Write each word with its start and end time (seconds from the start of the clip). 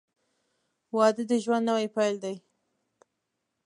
•واده 0.95 1.23
د 1.29 1.33
ژوند 1.43 1.65
نوی 1.69 1.87
پیل 1.95 2.15
دی. 2.23 2.35